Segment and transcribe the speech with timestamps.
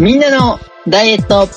[0.00, 1.48] みんなのダイエット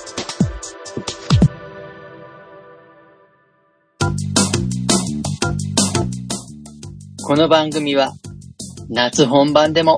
[7.23, 8.11] この番組は
[8.89, 9.97] 夏本番でも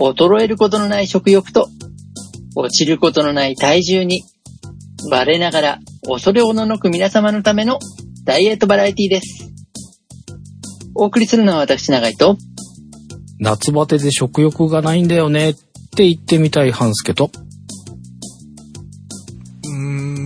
[0.00, 1.68] 衰えることのない食欲と
[2.56, 4.24] 落ちることのない体重に
[5.08, 7.78] 我ながら恐れおののく皆様のための
[8.24, 9.48] ダイエットバラエティです。
[10.96, 12.36] お送りするのは私長井と
[13.38, 15.54] 夏バテで食欲がないんだよねっ
[15.96, 17.30] て言ってみたい半助と。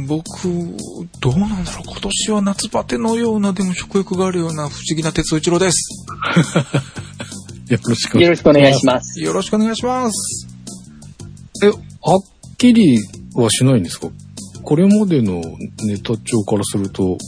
[0.07, 0.25] 僕、
[1.21, 1.85] どうなんだろう。
[1.87, 6.07] 今年は夏バテのような、でも食欲があるような不思議な哲夫一郎です。
[7.69, 9.21] よろしくよろしくお願いします。
[9.21, 10.47] よろしくお願いします。
[11.63, 11.77] え、はっ
[12.59, 12.99] きり
[13.35, 14.09] はしないんですか？
[14.63, 15.43] これまでの
[15.87, 17.19] ネタ帳からすると、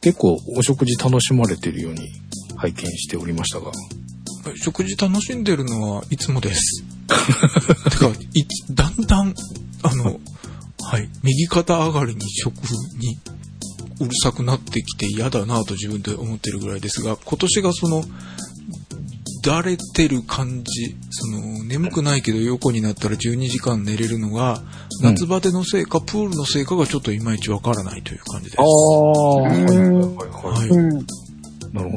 [0.00, 2.08] 結構お食事楽しまれてるように
[2.56, 3.70] 拝見しておりましたが。
[4.56, 6.84] 食事楽しんでるのはいつもです。
[7.08, 9.34] てか、いだんだん、
[9.82, 10.20] あの、
[10.86, 12.54] はい、右肩上がりに食
[12.98, 13.18] に
[14.00, 18.04] うるさくなってきて嫌だなと自分で思ってるぐらいですが、今年がその、
[19.42, 28.60] だれてる感じ、その、眠くないけど横になったら12時間寝れるのが、うん夏バテのせいか、プールのせいかがちょっといまいちわからないという感じです。
[28.60, 30.60] ああ、はいはいはいはい。
[30.60, 30.68] はい。
[30.68, 30.88] うん。
[31.72, 31.96] なるほ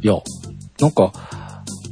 [0.00, 0.14] いや、
[0.78, 1.12] なんか、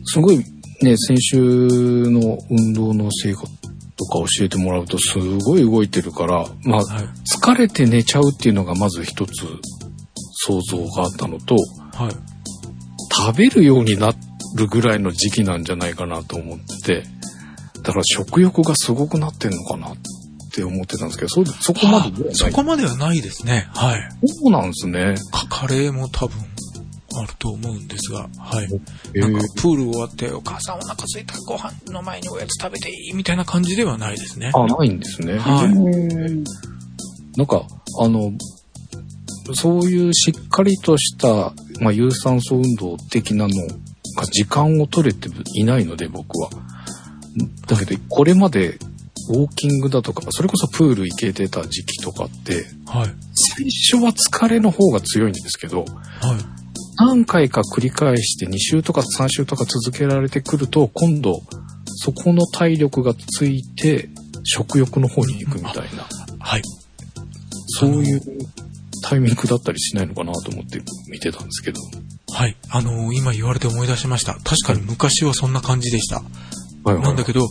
[0.05, 3.42] すごいね、先週の運動の成果
[4.01, 7.05] とか教えてもらうと、すごい動いてるから、まあ、はい。
[7.05, 9.33] 疲れて寝ちゃうっていうのがまず一つ
[10.47, 11.57] 想像があったのと、
[11.92, 12.12] はい。
[13.12, 14.15] 食べるようにな
[14.57, 17.05] るぐらいの時期なんじゃないかなと思ってて、
[17.83, 19.97] だから食欲がすごくなってんのかなっ
[20.55, 22.35] て思ってたんですけど、そ、そこまでではない。
[22.35, 23.69] そこまではないですね。
[23.75, 24.01] はい。
[24.27, 25.17] そうなんですね。
[25.31, 26.39] かカレーも多分
[27.16, 28.69] あると思うんですが、はい。
[29.14, 34.52] えなんかープール終わって、お母さんお腹空いたご飯の前におやつ食べていいみたいな感じではないですね。
[34.55, 35.39] あ、ないんですね。
[35.39, 36.45] はいうん
[37.36, 37.64] なんか、
[38.01, 38.33] あの、
[39.55, 43.55] そういうしっかりとした、まあ、有酸素運動的なの
[44.17, 46.51] が時間を取れていないので、僕は。
[47.67, 48.79] だけど、これまで、
[49.29, 53.14] ウォーキングだとか、それこそプール行けてた時期とかって、はい。
[53.35, 56.60] 最初は疲れの方が強いんですけど、はい。
[57.00, 61.40] 何回か繰り返して2週とか3週とか続けられてくると、今度、
[61.86, 64.11] そこの体力がついて、
[64.44, 66.06] 食欲の方に行くみたいな。
[66.38, 66.62] はい。
[67.68, 68.20] そういう
[69.02, 70.80] タイミングだったりしないのかなと思って
[71.11, 71.80] 見てたんですけど。
[72.33, 72.56] はい。
[72.70, 74.34] あのー今言われて思い出しました。
[74.34, 76.17] 確かに昔はそんな感じでした。
[76.17, 76.22] は
[76.92, 77.48] いはいなんだけど、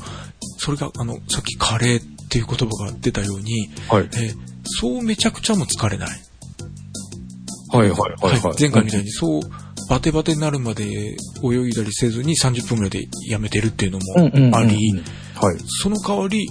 [0.58, 4.10] それが、あの、さっきカレーっていう言葉が出たように、はい。
[4.14, 4.36] えー
[4.72, 6.20] そうめちゃくちゃも疲れない。
[7.72, 8.56] はいはいはいはい。
[8.60, 9.42] 前回みたいにそう、
[9.90, 10.86] バテバテになるまで
[11.44, 14.78] 泳いだりせずに30分ぐらいでやめてるっていうのもあり、
[15.36, 15.58] はい。
[15.66, 16.48] その代わり、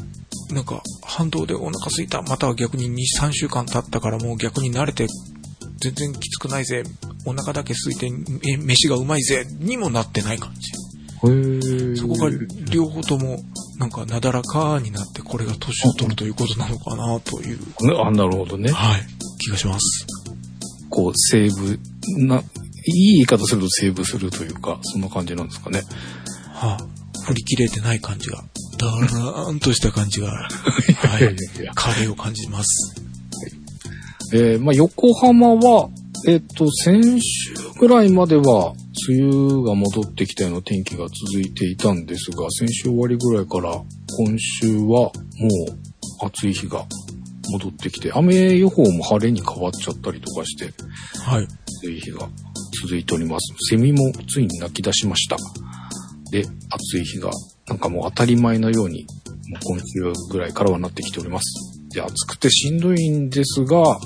[0.52, 5.06] なんか反動でお腹空いた、または逆に2、3週間経ったからもう逆に慣れて、
[5.80, 6.82] 全然きつくないぜ、
[7.24, 8.06] お腹だけ空いて、
[8.50, 10.72] え飯がうまいぜ、にもなってない感じ。
[11.20, 12.30] へーそこが
[12.70, 13.40] 両方とも、
[13.78, 18.72] なんかなだらかになって、これが年を取るということなのかなという、ねあ、なるほどね。
[18.72, 19.00] はい、
[19.38, 20.06] 気がします。
[20.90, 21.78] こう、セーブ、
[22.26, 25.82] な、いい言い方するとセーブするというか、そんな感じなんですかね。
[26.54, 26.86] はあ、
[27.26, 28.42] 振り切れてない感じが、
[28.78, 30.48] だらーんとした感じが、は
[31.18, 33.02] いいやいやいや、カレーを感じます。
[34.32, 35.88] えーまあ、横浜は、
[36.26, 38.74] えっ、と、先週ぐらいまでは、
[39.08, 45.10] 梅雨が戻ってきたような天気が続いていたんですが、先週終わりぐらいから、今週はも
[46.22, 46.84] う暑い日が
[47.50, 50.72] 戻ってきて、雨予報も晴れに変わっちゃったりとかして、
[51.22, 51.48] はい。
[51.82, 52.28] 暑い日が
[52.82, 53.54] 続いております。
[53.70, 55.36] セミもついに泣き出しました。
[56.30, 57.30] で、暑い日が、
[57.66, 59.06] なんかもう当たり前のように、
[59.48, 61.44] もう今週ぐらいからはなってきております。
[61.94, 63.98] で、暑くてしんどいんですが、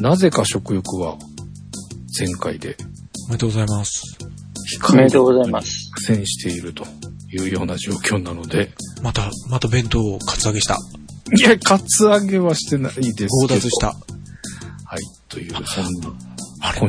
[0.00, 1.16] なぜか食欲は
[2.18, 2.76] 前回で
[3.28, 4.18] おめでとうございます。
[4.92, 5.90] おめでとうございます。
[5.94, 6.84] 苦戦していると
[7.32, 8.72] いうような状況なので、
[9.02, 10.78] また、また弁当をカツアゲした。
[11.36, 13.28] いや、カツアゲはしてないですけど。
[13.28, 13.88] 強奪した。
[13.88, 16.12] はい、という、そんな、
[16.60, 16.80] あれ。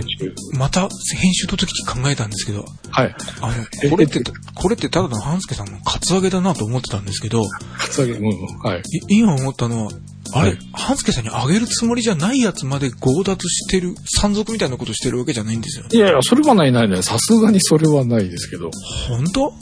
[0.58, 3.16] また、編集の時に考えたんですけど、はい。
[3.42, 3.54] あ
[3.84, 4.22] の、これって、
[4.54, 7.44] これってただの半助さんのカツアゲだなと思ってたんですけど、
[7.78, 8.80] カツアゲ、うん、うんはい。
[8.80, 9.92] い今思ったのは、
[10.34, 15.90] あれ、はい半助さんにあげるつもりじゃないやつまで強奪してる、山賊みたいなことしてるわけじゃないんですよね。
[15.94, 17.04] いやいや、それはないないない。
[17.04, 18.70] さすがにそれはないですけど。
[19.08, 19.54] 本当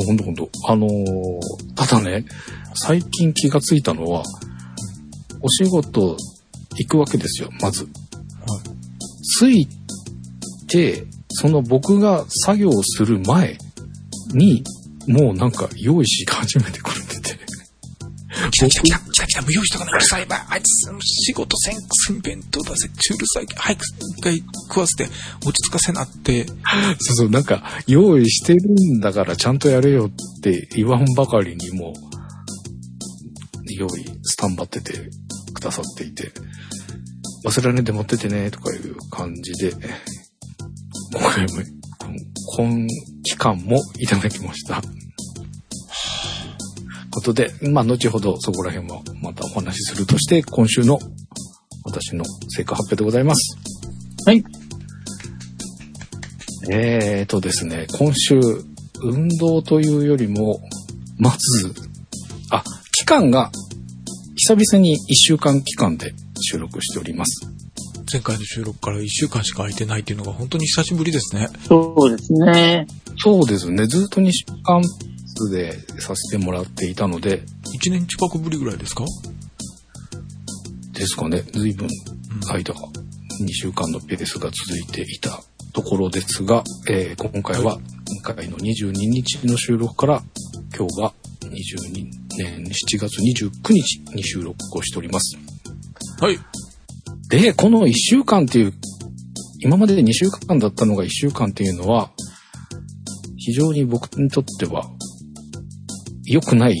[0.00, 0.48] ほんとほんと。
[0.66, 1.40] あのー
[1.74, 2.24] ただね、
[2.74, 4.22] 最近気がついたのは、
[5.40, 6.16] お仕事
[6.76, 7.88] 行くわけですよ、まず。
[9.40, 9.66] 着い
[10.68, 13.58] て、その僕が作業をする前
[14.32, 14.62] に、
[15.08, 17.38] もうなんか用意し始めてくれてて、
[18.50, 20.46] 来た来た来た来た、無用意しとかないうるさいばい。
[20.50, 23.46] あいつ、仕事せんくせに弁当出せ、ちゅうるさい。
[23.56, 24.38] 早く一回
[24.68, 25.10] 食わせて、
[25.46, 26.46] 落ち着かせなって。
[26.46, 28.60] そうそう、なんか、用意してる
[28.96, 31.94] んだからちゃんとやれよって言わんばかりにも、
[33.78, 34.92] 用意、スタンバってて
[35.54, 36.30] くださっていて、
[37.46, 39.72] 忘れられんで持っててね、とかいう感じで、
[41.14, 41.48] 今回も、
[42.54, 42.86] こん今
[43.22, 44.82] 期間もいただきました。
[47.22, 50.98] ことで、まあ、後ほどそこら辺はまたお話しするとして、今週の
[51.84, 53.56] 私の成果発表でございます。
[54.26, 54.44] はい。
[56.70, 58.40] えーとですね、今週、
[59.04, 60.60] 運動というよりも、
[61.18, 61.38] まず、
[62.50, 63.50] あ、期間が、
[64.36, 67.48] 久々に1週間期間で収録しております。
[68.12, 71.48] 前回の収録から1週間しか空いてないっていうのが本当に久しぶりですね。
[71.68, 72.86] そうですね。
[73.18, 74.82] そうですね、ずっと2週間
[75.50, 77.42] でさせてもらっていたので、
[77.82, 79.04] 1年近くぶりぐらいですか？
[80.92, 82.80] ですかね、随分うん間が
[83.40, 85.42] 2週間のペースが続いていた
[85.72, 87.78] ところですが、えー今回は、
[88.24, 90.22] 今回の22日の収録から、
[90.76, 92.06] 今日が22
[92.38, 95.36] 年7月29日に収録をしております。
[96.20, 96.38] はい。
[97.28, 98.74] で、この1週間っていう、
[99.60, 102.10] 今までで2週間だったのが1週間っていうのは、
[103.38, 104.88] 非常に僕にとっては、
[106.32, 106.74] 良くない1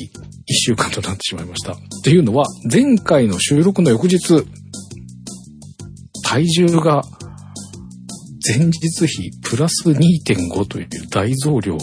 [0.48, 1.72] 週間となってしまいました。
[1.72, 4.18] っていうのは、前回の収録の翌日、
[6.24, 7.02] 体重が
[8.46, 11.78] 前日比プラス2.5という大増量を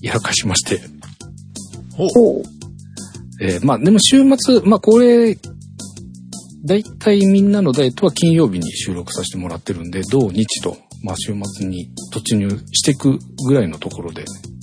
[0.00, 0.80] やらかしまして、
[1.90, 2.42] ほう。
[3.42, 5.36] えーまあでも週末、まあこれ、
[6.64, 14.55] だいたいみんなのダイエットは金曜日に収録させてもらってるんで、土日と、まあ週末に突入していくぐらいのところでえー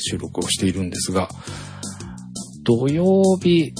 [0.00, 1.28] 収録をしているんですが、
[2.64, 3.72] 土曜日、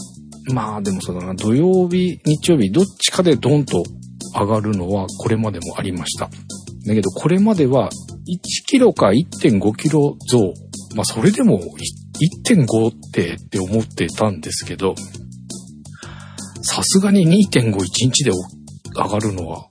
[0.53, 3.83] まあでもそうだな、土曜日、日曜日、どっちかでドンと
[4.35, 6.31] 上がるのはこれまでもありました。
[6.87, 7.93] だけどこれまでは1
[8.67, 10.55] キロか1.5キロ増。
[10.95, 11.61] まあそれでも
[12.47, 14.95] 1.5ってって思ってたんですけど、
[16.63, 18.31] さすがに2.51日で
[18.95, 19.67] 上がるのは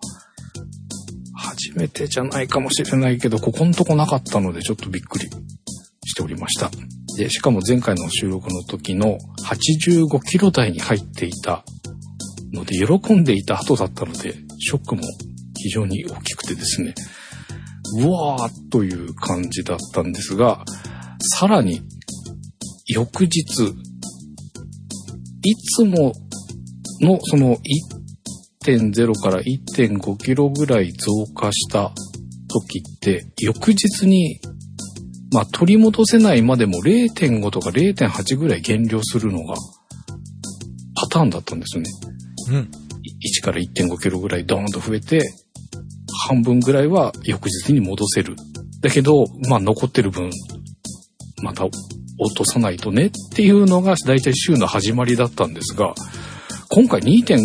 [1.35, 5.29] 初めてじゃないかもしれないけど、ここのとこなかったのでちょっとびっくり
[6.09, 6.71] しておりました。
[7.17, 9.17] で、しかも前回の収録の時の
[9.47, 11.63] 85キロ台に入っていた
[12.53, 15.03] ので、喜んでいた後だったので、ショックも
[15.55, 16.93] 非常に大きくてですね、
[18.01, 20.63] うわーという感じだったんですが、
[21.39, 21.81] さらに
[22.87, 23.39] 翌日、
[25.43, 26.13] いつも
[27.01, 27.57] のその
[28.65, 31.93] 1.0から1.5キロぐらい増加した
[32.49, 34.39] 時って、翌日に、
[35.31, 39.55] まあ取り戻せないまでも0.5とか0.8ぐらい減量するのが
[40.95, 41.89] パターンだったんですよね。
[42.51, 42.71] うん。
[43.21, 45.21] 1から1.5キロぐらいドーンと増えて、
[46.27, 48.35] 半分ぐらいは翌日に戻せる。
[48.81, 50.29] だけど、まあ残ってる分、
[51.41, 55.93] また落とさないとねっていうのが大体週の始まりだったんですが、
[56.69, 57.39] 今回2.5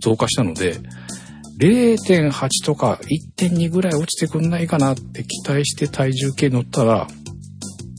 [0.00, 0.78] 増加したので、
[1.58, 3.00] 0.8とか
[3.38, 7.06] 1.2ぐらい落ちてくんないかなって期待して体重計乗ったら、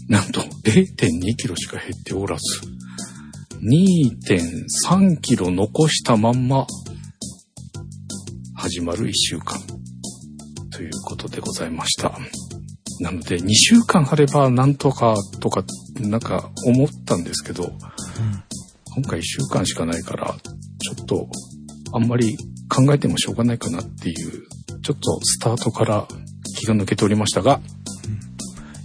[0.07, 2.61] なんと0.2キロしか減っておらず、
[3.61, 6.67] 2.3キロ残したまんま
[8.55, 9.59] 始まる1週間
[10.71, 12.17] ということでございました。
[12.99, 15.63] なので2週間あればなんとかとか
[15.99, 17.71] なんか思ったんですけど、
[18.95, 20.35] 今回1週間しかないから
[20.79, 21.27] ちょっと
[21.93, 22.37] あんまり
[22.69, 24.47] 考えてもしょうがないかなっていう
[24.81, 26.07] ちょっとスタートから
[26.57, 27.59] 気が抜けておりましたが、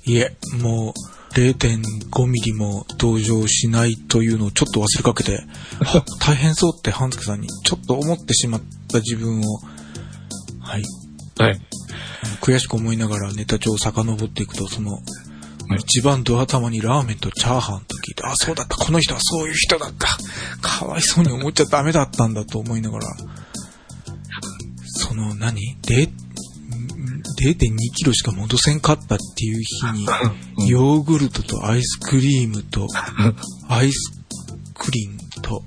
[0.05, 0.93] いえ、もう、
[1.35, 5.45] 0.5ミリも同情しないというのをちょっと忘れかけて、
[5.81, 9.59] あ大変そうって半助さんにちょっと思ってしまった自分を、
[10.61, 10.83] はい、
[11.39, 11.61] はい。
[12.41, 14.99] 悔しく思いながらネタ帳を遡っていくと、その、
[15.79, 20.09] 一番ド頭にラーメンとチャーハンと聞いて、あ、そうだった、この人はそういう人だった。
[20.61, 23.07] かわいそうに思っちゃダメだったんだと思いながら、
[25.03, 26.09] その何、0
[27.43, 32.87] 0.2キロしか戻せんかったっていう日に、うんヨーグルトとアイスクリームと、
[33.69, 34.13] アイス
[34.75, 35.63] クリームと、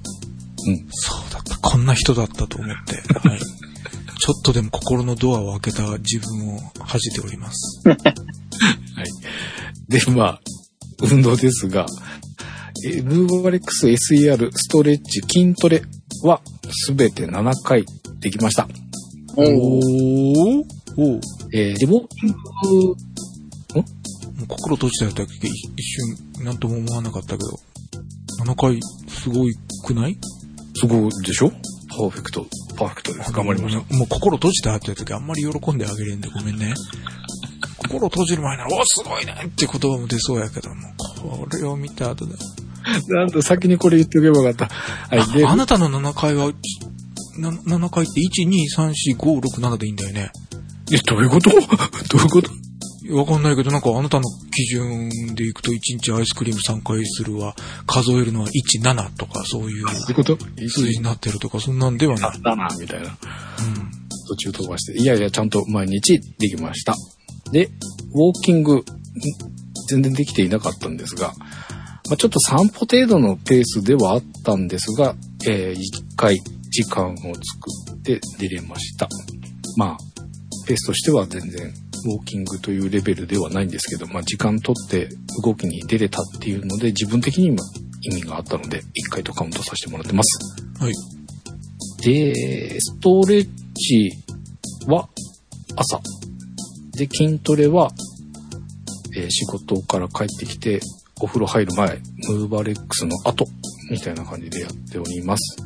[0.68, 0.88] うん。
[0.92, 2.96] そうだった、こんな人だったと思って、
[3.28, 3.40] はい。
[3.40, 7.82] ちょっとでも心のドアを開けた自分を恥じております。
[7.90, 8.00] はい。
[9.90, 10.42] で、まあ、
[11.02, 11.88] 運動ですが、
[12.86, 15.82] えムーバレックス SER ストレッチ筋トレ
[16.24, 17.86] はすべて7回
[18.20, 18.68] できました。
[19.38, 20.64] おー
[20.98, 21.20] おお
[21.54, 22.36] えー、で、ウォーキング、
[22.86, 22.96] も
[24.44, 27.60] う心閉じたよだけ一瞬、なんとも思わなかったけど。
[28.44, 29.54] 7回、すごい
[29.86, 30.18] くない？
[30.76, 31.52] すごいでしょ？
[31.90, 33.32] パーフェクト、パーフェクトです。
[33.32, 33.96] 頑張りました。
[33.96, 36.74] もう心閉じたって時あんまり喜んであげれんでごめんね。
[37.78, 42.36] 心閉じる前なら、おすごいねって言葉も出そうやけども、これを見た後で。
[43.10, 44.76] なんと先にこれ言っておけばよかった。
[45.16, 45.38] はい。
[45.38, 46.52] であ、あなたの7回は、な
[47.38, 50.32] 7回って1、2、3、4、5、6、7でいいんだよね。
[50.92, 51.50] え、どういうこと？
[51.52, 52.52] どういうこと？
[53.12, 59.86] わかんないけど、なんかあなたの基準でいくと1日アイスクリーム3回するは、数えるのは1、7とかそういう
[60.70, 62.42] 数字になってるとか、そんなんではない。
[62.42, 63.10] だな、みたいな。
[63.10, 63.16] うん。
[64.28, 65.00] 途中飛ばして。
[65.00, 66.96] いやいや、ちゃんと毎日できました。
[67.52, 67.66] で、
[68.14, 68.84] ウォーキング、ん
[69.88, 71.34] 全然できていなかったんですが、
[72.10, 75.16] まあ、ちょっと散歩程度のペースではあったんですが、
[75.46, 76.38] えー、一回
[76.76, 77.32] 時間を作
[77.94, 79.08] って出れました。
[79.78, 79.98] まあ、
[80.68, 81.74] ペースとしては全然
[82.06, 85.08] ウォーキングというレベルではないんですけど、まあ時間取って
[85.42, 87.60] 動きに出れたっていうので、自分的にも
[88.02, 90.84] 意味があったので、一回とカウントさせてもらってます。
[90.84, 90.94] はい。
[92.04, 94.12] で、ストレッチ
[94.88, 95.08] は
[95.78, 96.02] 朝。
[96.98, 97.90] で、筋トレは、
[99.16, 100.82] えー仕事から帰ってきて、
[101.22, 103.46] お風呂入る前、ムーバレックスの後、
[103.90, 105.58] みたいな感じでやっております。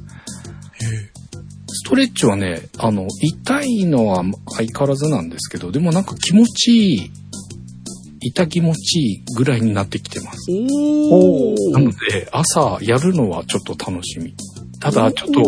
[1.68, 4.24] ストレッチはね、あの、痛いのは
[4.56, 7.12] 相変わらずなんですけど、でもなんか気持ちいい、
[8.22, 10.52] 痛気持ちいいぐらいになってきてます。
[10.52, 14.34] おなので、朝やるのはちょっと楽しみ。
[14.80, 15.42] ただ、ちょっと、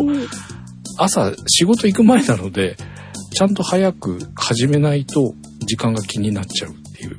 [0.98, 2.78] 朝仕事行く前なので、
[3.34, 5.34] ちゃんと早く始めないと
[5.66, 7.18] 時間が気になっちゃうっていう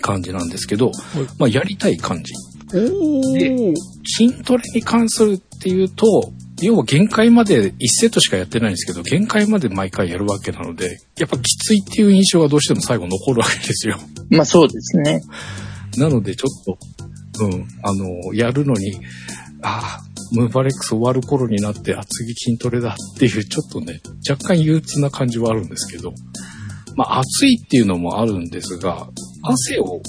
[0.00, 0.92] 感じなんですけど、
[1.38, 2.32] まあやりたい感じ。
[2.72, 3.74] で
[4.16, 6.32] 筋トレに関するっていうと、
[6.62, 13.96] 要は限界まで1セットしかやってないんですけど、限界まで毎回やるわけなので、やっぱきついっていう印象がどうしても最後残るわけですよ。
[14.30, 15.22] まあそうですね。
[15.96, 16.64] なのでちょっ
[17.36, 18.94] と、うん、あの、やるのに、
[19.62, 26.14] ああ、ムーバレックス終わる頃になって、あ、次筋トレだっていう、ちょっとね、若干憂鬱な感じはあるんですけど、
[26.96, 29.08] まあ暑いっていうのもあるんですが、
[29.42, 30.00] 汗を、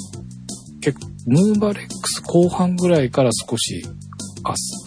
[0.81, 3.85] 結構、ムーバレックス後半ぐらいから少し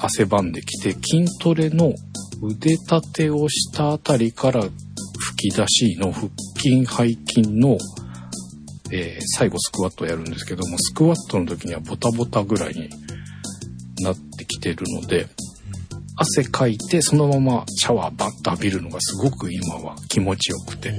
[0.00, 1.94] 汗ばんできて、筋トレの
[2.42, 7.08] 腕立てをしたあたりから吹き出しの腹筋背
[7.40, 7.78] 筋の
[8.92, 12.88] えー最後スクワットをやるんですけども、スクワットの時にはボタボタぐらいに
[14.02, 15.26] なってきてるので、
[16.18, 20.94] 汗かいてそのままシャワーバッと浴びるのがすごく今は気持ちよくて、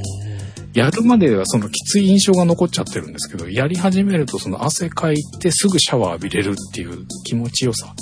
[0.73, 7.95] やるまではそのきつい印象が残っちゃってるんですけど、やり始めるとその汗かいてすぐシャワー浴びれるっていう気持ちよさ。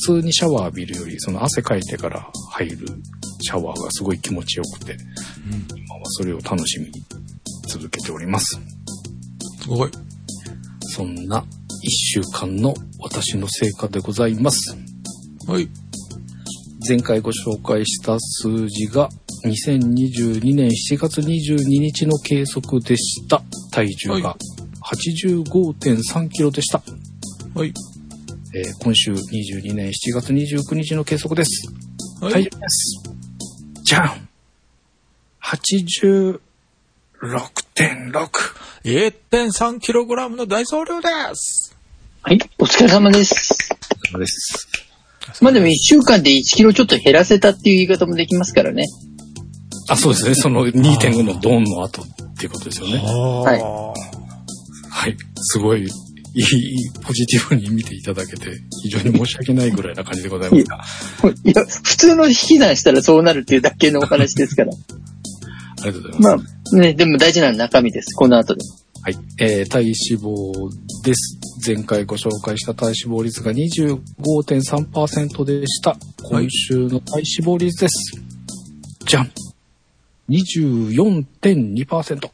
[0.00, 2.86] 普通にシャワー浴びるより、その汗かいてから入る
[3.40, 4.96] シャワーがすごい気持ちよくて、
[5.76, 6.92] 今はそれを楽しみに
[7.66, 8.60] 続けております。
[9.60, 9.90] すごい。
[10.94, 11.44] そんな
[11.82, 14.76] 一週間の私の成果でございます。
[15.46, 15.68] はい。
[16.88, 19.08] 前回ご紹介した数字が
[19.44, 23.42] 2022年7月22日の計測でした。
[23.72, 24.36] 体重が
[24.82, 26.82] 85.3キロでした。
[27.54, 27.72] はい。
[28.54, 31.68] えー今週22年7月29日の計測です。
[32.22, 33.02] は体重です。
[33.82, 34.28] じゃん
[35.42, 36.40] !86.6!
[38.84, 41.76] 1.3kg の大総量です。
[42.22, 43.68] はい、お疲れ様です。
[44.18, 44.66] です。
[45.42, 48.84] まあでも一週間で1キロちょっと減らせたっていう言い方もできますからね。
[49.90, 50.34] あ、そうですね。
[50.34, 52.06] その2.5のドンの後っ
[52.38, 52.98] ていうことですよね。
[52.98, 54.08] はい
[54.98, 55.16] はい。
[55.36, 55.88] すごい、
[56.34, 58.50] いい、ポジティブに見ていただけて、
[58.82, 64.72] 非常に申し訳ないぐらいな感じでございますが、いや、普通の引き算したらそうなるっていうだけのお話ですから。
[65.80, 66.44] ありがとうございます。
[66.72, 68.14] まあ、ね、でも大事なのは中身です。
[68.14, 68.60] この後で。
[69.02, 69.18] はい。
[69.38, 70.52] えー、体脂肪
[71.04, 71.38] です。
[71.64, 75.96] 前回ご紹介した体脂肪率が25.3%でした。
[76.22, 78.20] 今週の体脂肪率です。
[79.06, 79.30] じゃん
[80.28, 82.30] !24.2%。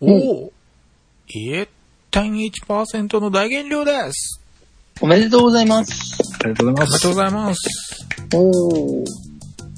[0.00, 0.52] おお。
[2.14, 4.40] 1.1%の大減量です。
[5.00, 6.16] おめでとうございます。
[6.44, 7.10] ありがとうございますありがとう。
[7.10, 7.60] ございます。
[8.34, 9.04] おー。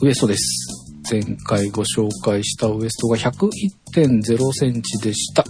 [0.03, 0.67] ウエストです。
[1.11, 5.45] 前回ご紹介したウエストが101.0センチでした。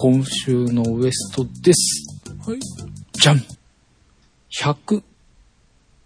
[0.00, 2.04] 今週のウエストです。
[2.44, 2.58] はい。
[3.12, 3.40] じゃん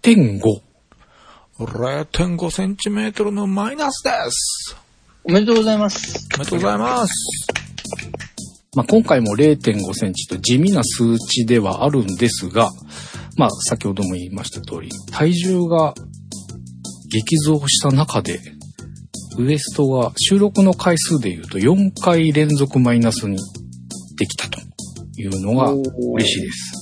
[0.04, 0.60] !100.5。
[1.58, 4.76] 0.5センチメートルのマイナスです。
[5.24, 6.28] おめでとうございます。
[6.34, 7.48] おめでとうございます。
[8.78, 12.70] まあ、今回も0.5センチと地味な数値ではあるんですが、
[13.36, 15.94] まあ、先ほども言いました通り、体重が
[17.10, 18.38] 激増した中で、
[19.36, 23.38] ウエストが収録の回数で言うと4回連続マイナスに
[24.16, 24.60] できたと
[25.16, 26.78] いうのが嬉しいです。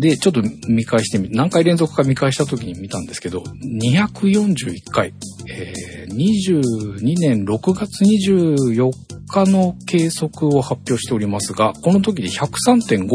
[0.00, 3.44] で、ちょっと見返してみ、何回連続か見返した時に見たんですけど、
[3.80, 5.14] 241回、
[5.48, 8.90] えー、22年6月24
[9.28, 13.08] 日の計測を発表しておりますが、この時で103.5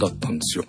[0.00, 0.64] だったんですよ。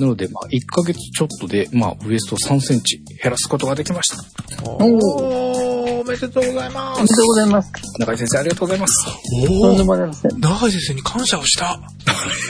[0.00, 4.70] なので、まあ、1ヶ月ちょっとで、まあ、ウエスト3センチ減らすことができました。
[4.70, 7.72] おー、おめでとうございまおめでとうございます。
[7.98, 9.06] 中井先生、ありがとうございます。
[9.44, 10.40] おとんでー、もありません。
[10.40, 11.80] 長井先生に感謝をした。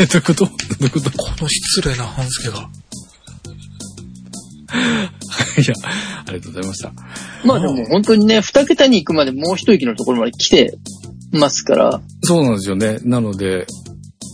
[0.00, 2.70] え、どういうことどういうことこの失礼な半助が。
[5.58, 5.74] いや、
[6.26, 6.92] ありがとうございました。
[7.44, 10.78] まあでも本当にね、二桁に行くまでもう一息のところまで来て
[11.32, 12.98] ますから、そうなんですよね。
[13.02, 13.66] なので、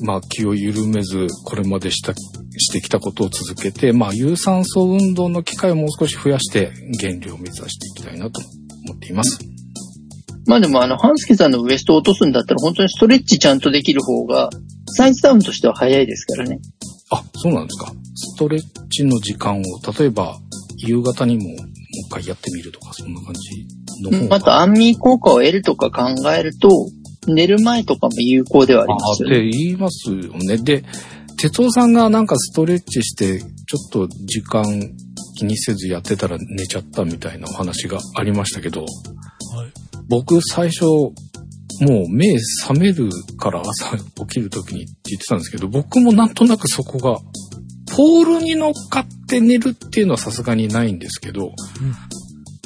[0.03, 2.15] まあ気を緩めず、これまでした、
[2.59, 8.41] してきたことを続けて、まあ有酸素運動の機会をもう少し増やして、減量を目指していきたいなと
[8.87, 9.39] 思っています。
[10.47, 14.51] まあでもあの、ハンスケさんのウエストを落とすんだったら本当にストレッチちゃんとできる方が、
[14.89, 16.61] サイズダウンとしては早いですからね。
[17.11, 17.93] あ、そうなんですか。
[18.15, 19.63] ストレッチの時間を、
[19.99, 20.39] 例えば
[20.79, 21.45] 夕方にも
[22.07, 23.67] 一回やってみるとか、そんな感じ
[24.03, 24.37] の方が。
[24.37, 26.69] あと安眠効果を得るとか考えると、
[27.27, 29.37] 寝る前とかも有効ではありあますよね。
[29.37, 30.57] って言いますよね。
[30.59, 30.85] で、
[31.39, 33.47] 哲夫さんがなんかストレッチして、ちょ
[33.89, 34.65] っと時間
[35.37, 38.89] 気にせずやってたら寝ちゃったみたいなお話がありましたけど、はい。
[40.09, 40.85] 僕最初、
[41.81, 47.19] もう目覚めるから朝起きる時にって言ってたんですけど、僕もなんとなくそこが、
[47.97, 51.53] ポールに乗っかって寝るっていうのはさすがにないんですけど、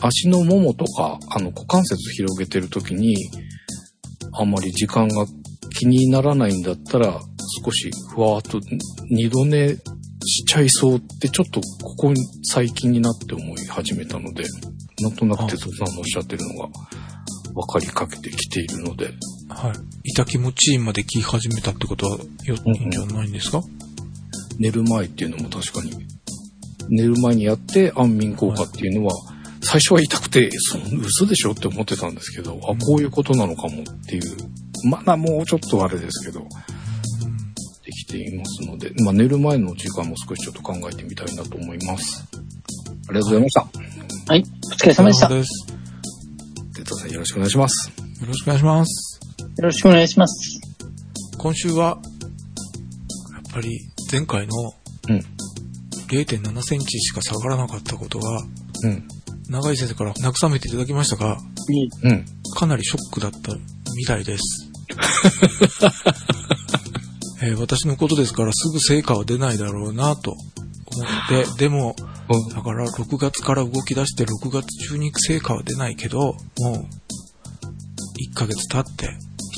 [0.02, 3.16] 足のももとか、あの股関節広げてる時に、
[4.32, 5.26] あんまり時間が
[5.78, 7.20] 気にならないんだったら、
[7.64, 8.60] 少しふわーっと
[9.10, 9.76] 二度寝
[10.24, 14.44] しちゃいそうってちょっとここ最近になって思い始めたので、
[15.00, 16.68] なんとなく哲夫さんのおっしゃってるのが
[17.54, 19.06] 分かりかけてきているので、
[19.48, 20.10] はい。
[20.10, 22.90] 痛気持ちいいまで聞き始めたってことは、よ、うんいいん。
[22.90, 23.62] じゃないんですか？
[24.60, 25.92] 寝る前っていうのも確かに、
[26.90, 29.14] 寝る前にやって安眠効果っていうのは、
[29.62, 34.22] 最初は痛くて、そ嘘でしょって思ってたんですけど、あ、こういうことなのかもっていう、
[34.84, 42.28] まだもうちょっとあれですけど、できていますので、まあ寝る前の時間も少しちょっと考えてみたいなと思います。
[43.08, 43.60] ありがとうございました。
[44.26, 44.44] はい。
[44.72, 45.28] お疲れ様でした。
[45.28, 45.66] です。
[46.74, 47.92] 哲太さんよろしくお願いします。
[48.20, 49.20] よろしくお願いします。
[49.62, 50.60] ろしくお願いします。
[51.38, 51.98] 今週は、
[53.32, 54.52] やっぱり前回の
[55.08, 55.22] うん。
[56.08, 58.42] 0.7センチしか下がらなかったことは、
[58.82, 59.06] うん。
[59.48, 61.38] 長井先生から慰めていただきましたが、
[62.02, 62.24] うん。
[62.56, 63.54] かなりショックだった
[63.94, 64.42] みたいです。
[67.42, 70.40] えー私のことですからすぐ成果は出ないだろうなと思
[71.04, 71.94] って、でも、
[72.54, 76.34] だから6月から動き出して6月中に成果は出ないけど、もう
[76.74, 76.86] 1
[78.34, 79.08] ヶ月経って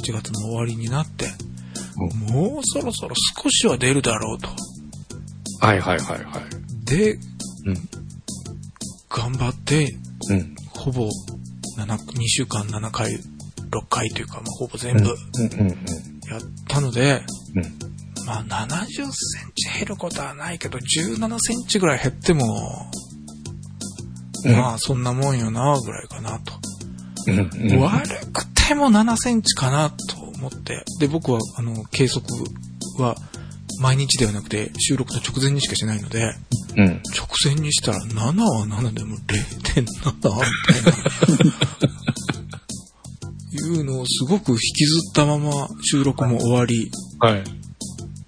[0.05, 1.27] 7月の終わりになって、
[1.97, 4.49] もうそろそろ少しは出るだろうと。
[5.61, 6.85] はいはいはいはい。
[6.85, 7.21] で、うん。
[9.09, 9.95] 頑張って、
[10.31, 10.55] うん。
[10.71, 11.09] ほぼ
[11.79, 13.19] 7、2週間7回、6
[13.89, 15.05] 回というか、まあ、ほぼ全部。
[15.05, 17.23] やったので、
[17.55, 17.63] うん。
[18.27, 19.13] まあ70セン
[19.55, 22.45] チ減ることはないけど、17センチぐらい減っても、
[24.45, 26.53] うんまあそんなもんよな、ぐらいかなと。
[27.29, 27.81] うんうん。
[27.81, 30.85] 悪くても7センチかなと思って。
[30.99, 32.27] で、僕は、あの、計測
[32.99, 33.17] は
[33.81, 36.35] 毎日ではなくて収録の直前にしかしないので、
[36.77, 37.01] うん。
[37.17, 39.27] 直前にしたら7は7でも0.7み
[39.67, 40.43] たいな。
[43.55, 47.45] いうのをすごく引きずったまま収録も終わり、はい。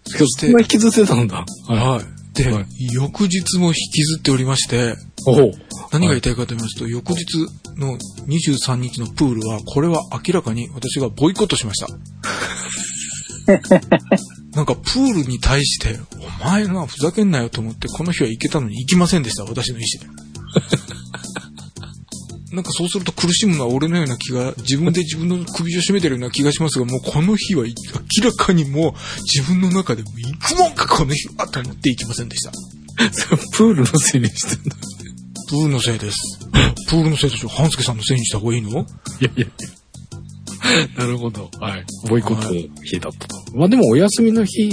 [0.05, 1.44] そしてそんな、引きずってたんだ。
[1.66, 2.42] はい。
[2.42, 4.94] で、はい翌日も引きずっておりまして。
[5.92, 7.24] 何が言いたいかと言いますと、翌日
[7.76, 11.88] の23日のプールは、これは明らかに私がボイコットしました。
[14.54, 15.98] なんかプールに対して、
[16.42, 20.24] お前な、ふざけんなよと思って、この日は行けたのに行きませんでした、私の意思で。
[22.54, 27.74] なんかそうすると苦しむのは俺のような気が、自分で自分の首を絞めてるような気がしますが、もうこの日は明
[28.22, 28.92] らかにもう
[29.24, 32.52] 自分の中でも行くもんか、この日はと思って行きませんでした。
[33.52, 34.76] プールのせいにしてんだ。
[35.54, 36.16] プールのせいです。
[36.90, 38.70] プールのせいでしょ半助さんのせいにした方がいいの？
[38.70, 38.82] いやい
[39.20, 39.46] やいや。
[40.98, 41.48] なるほど。
[41.60, 41.84] はい。
[42.08, 43.56] ボイコットの日だったと。
[43.56, 44.68] まあでもお休みの日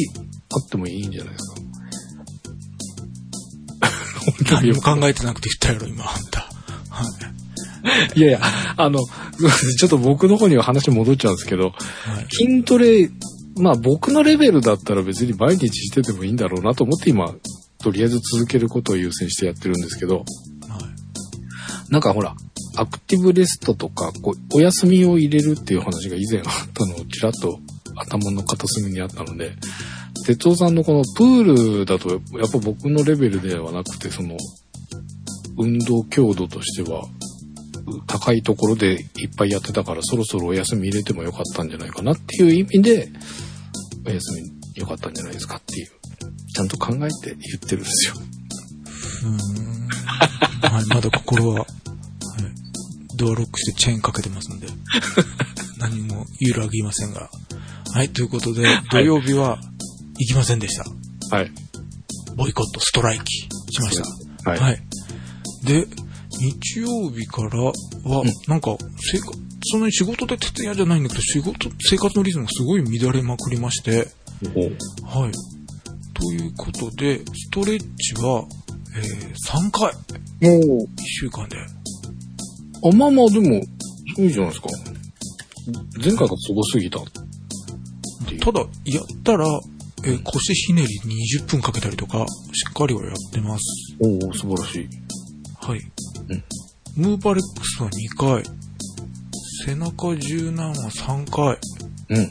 [0.53, 1.61] あってもいいんじゃないですか。
[4.51, 6.39] 何も考えてなくて言ったやろ、今、あんた。
[6.89, 7.05] は
[8.15, 8.19] い。
[8.19, 8.41] いやいや、
[8.77, 8.99] あの、
[9.77, 12.27] ちょっと僕の方には話戻っちゃうんですけど、はい。
[12.29, 13.09] 筋トレ、
[13.57, 17.33] まあ僕のレベルだったら別に毎日しててもいいんだろうなと思って今、
[17.83, 20.25] とりあえず続けることを優先してやってるんですけど、はい。
[21.91, 22.35] なんかほら、
[22.77, 27.59] アクティブレストとか、こう、お休みを入れるっていう話が以前あったのをちらっと
[27.97, 29.51] 頭の片隅にあったので、
[30.25, 34.37] 哲夫さんのこのプールだと、やっぱ僕のレベルではなくて、その、
[35.57, 37.03] 運動強度としては、
[38.07, 43.09] 高いところでいっぱいやってたから、そろそろお休み入れてもよかったんじゃないかなっていう意味で、
[44.05, 45.87] お休みよかったんじゃないですかっていう、
[46.55, 48.13] ちゃんと考えて言ってるんですよ。
[49.23, 49.81] うーん。
[50.73, 51.65] はい、まだ心は、
[53.21, 54.67] ドアロックしてチェーンかけてますんで、
[55.77, 57.29] 何も揺らぎませんが。
[57.93, 59.59] はい、ということで、土曜日は
[60.17, 61.35] 行きませんでした。
[61.35, 61.51] はい。
[62.35, 63.47] ボイコット、ストライキし
[63.81, 63.97] まし
[64.43, 64.49] た。
[64.49, 64.59] はい。
[64.59, 64.81] はい。
[65.63, 65.85] で、
[66.39, 67.73] 日曜日からは、
[68.47, 74.07] なんか、生活、そんなに仕事で徹夜じゃないんだけど、仕事、生活のリズムがすごい乱れまくりまして、
[74.55, 75.31] おはい。
[76.13, 78.45] ということで、ストレッチは、
[78.95, 79.93] えー、3回、
[80.49, 81.57] もう、1週間で。
[82.83, 83.61] あ、まあまあ、でも、
[84.17, 84.69] いいじゃないですか。
[86.03, 86.99] 前回がすごすぎた。
[86.99, 89.45] ただ、やったら、
[90.03, 90.87] えー腰ひねり
[91.39, 93.63] 20分かけたりとか、しっかりはやってます。
[93.99, 94.89] おお素晴らしい。
[95.61, 95.79] はい。
[95.79, 96.43] うん
[96.97, 98.43] ムーバレックスは2回、
[99.65, 101.57] 背中柔軟は3回、
[102.09, 102.27] うん。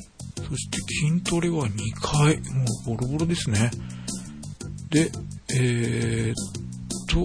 [0.49, 2.37] そして筋トレは2回。
[2.53, 3.71] もうボロボロですね。
[4.91, 5.11] で、
[5.55, 6.35] えー、っ
[7.07, 7.25] と、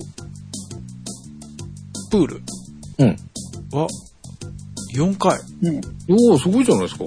[2.11, 2.41] プール
[2.99, 3.07] うん。
[3.71, 3.87] は
[4.95, 5.39] 4回。
[5.61, 5.81] うん。
[6.31, 7.05] おおすごいじゃないですか。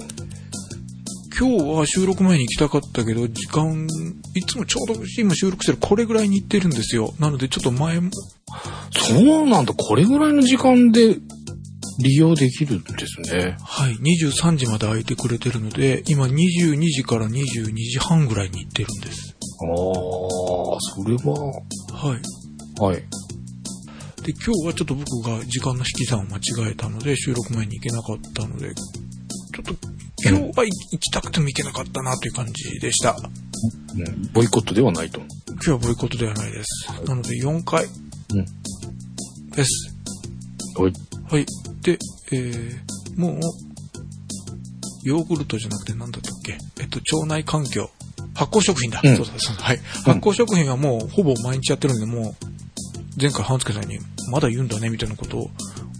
[1.39, 3.87] 今日は収録前に行きたかったけど、時間、
[4.35, 7.13] いつもちょうど今収録してるこれぐらいに行ってるんですよ。
[7.17, 8.11] なのでちょっと前も、
[8.91, 9.73] そうなんだ。
[9.73, 11.15] これぐらいの時間で
[11.99, 13.55] 利用できるんですね。
[13.61, 19.35] はい、23時まで空いてくれてるので、今22時から22時半ぐらいに行ってるんです。
[19.61, 21.51] ああ、それは、
[21.93, 22.81] はい。
[22.81, 23.03] はい。
[24.29, 29.73] で、今日はちょっと僕が時間の引き算を間違えたので、収録前に行けなかったので、ちょっと
[30.23, 33.15] 今日は行きたくても行けなかったなという感じでした。
[33.95, 35.19] うん、ボイコットではないと。
[35.53, 36.89] 今日はボイコットではないです。
[37.05, 37.87] なので4回う
[38.37, 38.45] ん。
[39.51, 39.95] です。
[40.77, 40.93] はい。
[41.31, 41.45] はい。
[41.81, 41.97] で、
[42.31, 43.39] えー、もう、
[45.03, 46.57] ヨーグルトじゃなくて何だったっけ？
[46.79, 47.89] えっと、腸内環境。
[48.35, 49.01] 発酵食品だ。
[49.03, 49.63] うんそうだそうだ。
[49.63, 49.77] はい。
[50.05, 52.35] 発酵食品はもうほぼ毎日やってるんで、もう、
[53.19, 53.99] 前回半助さんに、
[54.31, 55.49] まだ言うんだね、みたいなことを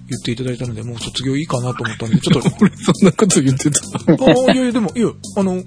[0.08, 3.82] 言っていただいたので、もう卒業いいかなと思ったんで、 ちょっと、俺、そんなこと言ってた。
[3.82, 4.16] あ
[4.50, 5.64] あ、いやいや、でも、いや、あの、もう、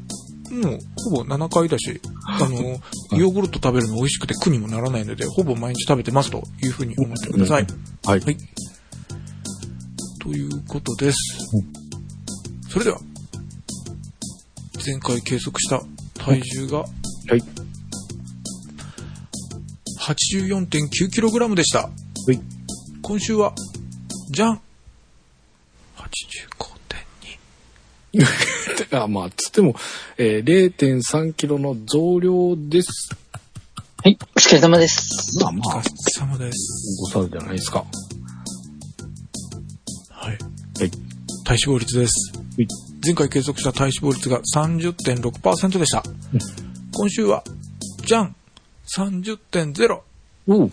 [0.96, 2.80] ほぼ7回だし、 あの、
[3.18, 7.66] ヨーグルト食べるの美味しくて苦にもならないので、ほぼ毎日食べてますというふうに思ってください。
[8.04, 8.20] はい。
[8.20, 8.36] はい。
[10.20, 11.18] ということです。
[12.68, 13.00] それでは、
[14.84, 15.82] 前回計測した
[16.14, 17.62] 体重がはい。
[20.02, 21.88] 84.9kg でした。
[22.32, 22.38] い
[23.02, 23.54] 今週は、
[24.30, 24.60] じゃん
[28.12, 28.98] !85.2。
[29.04, 29.76] あまあ、つっても、
[30.18, 33.10] えー、0.3キロの増量です。
[34.02, 35.38] はい、お疲れ様です。
[35.40, 36.96] まあまあお疲、れ様です。
[37.14, 37.84] 誤差じゃないですか。
[40.10, 40.30] はい。
[40.30, 40.38] はい。
[41.44, 42.32] 体脂肪率です。
[42.58, 42.66] い
[43.04, 46.02] 前回計測した体脂肪率が30.6%でした。
[46.92, 47.44] 今週は、
[48.04, 48.34] じゃん
[48.87, 50.01] !30.0!
[50.49, 50.73] おう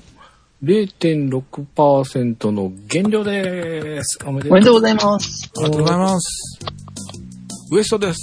[0.63, 4.19] 0.6%の減量です。
[4.26, 5.50] おめでとうございます。
[5.58, 6.60] ありがとうございます。
[7.72, 8.19] ウエストです。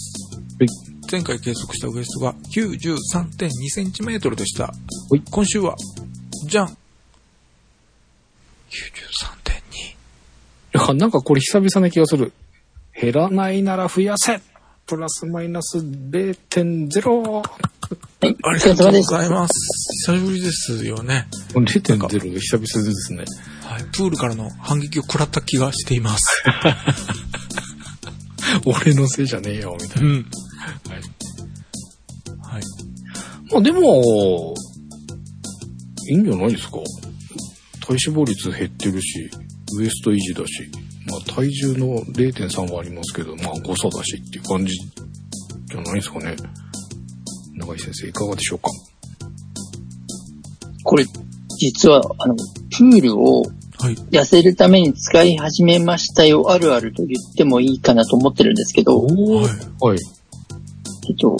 [0.58, 0.68] はい
[1.10, 4.64] 前回計測したウエストが93.2センチメートルでした。
[4.64, 4.72] は
[5.16, 5.76] い今週は、
[6.46, 6.66] じゃん
[10.74, 10.90] !93.2。
[10.90, 12.32] あなんかこれ久々な気がする。
[12.92, 14.40] 減らないなら増やせ
[14.86, 17.42] プラスマイナス0.0。
[18.20, 18.60] あり。
[18.60, 19.52] がとうございます。
[20.08, 21.26] 久しぶりですよね。
[21.54, 23.24] 0.0が久々ですね。
[23.62, 23.84] はい。
[23.92, 26.42] プールからの反撃を食らった気がしています。
[28.64, 30.12] 俺のせいじゃねえよ、みたいうな。
[30.12, 30.14] ん。
[30.14, 30.24] はい。
[32.54, 32.62] はい。
[33.52, 34.54] まあでも、
[36.08, 36.78] いいんじゃないですか。
[37.80, 39.30] 体脂肪率減ってるし、
[39.78, 40.70] ウエスト維持だし、
[41.06, 46.36] まあ体重の0.3はありますけど、まあ誤差だしっていう感じじゃないですかね。
[47.56, 48.70] 長井先生いかがでしょうか？
[50.84, 51.04] これ、
[51.58, 53.42] 実は、あの、プールを
[53.78, 53.94] はい。
[54.10, 59.44] 痩せるために使い始めましたよ、あるあると言ってもいいかなと思ってるんですけど、おはい。
[59.80, 59.98] はい。
[61.08, 61.36] えっと、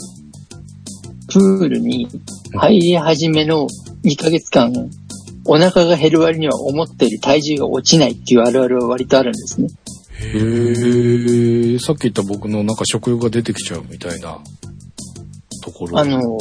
[1.32, 2.08] プールに
[2.54, 3.66] 入り始めの
[4.04, 4.72] 2ヶ月間、
[5.46, 9.68] お腹が減る割には思っている体重が落ちないっていうあるあるは割とあるんですね。
[10.20, 11.74] へ。
[11.74, 14.65] え、さっき言った僕のなんか食欲が出てきちゃうみたいなと
[15.76, 15.98] ころ。
[15.98, 16.38] あの、